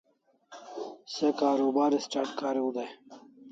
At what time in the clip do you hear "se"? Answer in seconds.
1.17-1.27